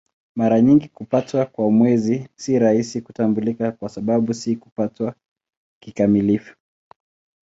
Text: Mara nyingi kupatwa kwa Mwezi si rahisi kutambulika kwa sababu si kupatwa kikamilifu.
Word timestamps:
Mara 0.35 0.61
nyingi 0.61 0.89
kupatwa 0.89 1.45
kwa 1.45 1.71
Mwezi 1.71 2.29
si 2.35 2.59
rahisi 2.59 3.01
kutambulika 3.01 3.71
kwa 3.71 3.89
sababu 3.89 4.33
si 4.33 4.55
kupatwa 4.55 5.15
kikamilifu. 5.83 6.55